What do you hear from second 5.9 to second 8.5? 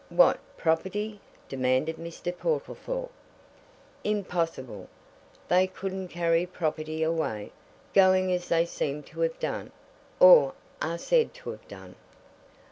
carry property away going as